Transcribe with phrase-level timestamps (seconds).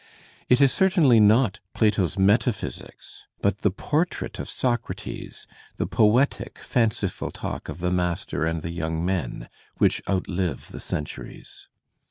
[0.49, 5.45] It is certainly not Plato's metaphysics, but the portrait of Socrates,
[5.77, 11.67] the poetic, fanciful talk of the master and the young men, which outlive the centuries.